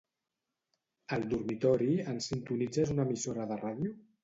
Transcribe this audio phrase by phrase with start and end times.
[1.17, 3.97] Al dormitori ens sintonitzes una emissora de ràdio?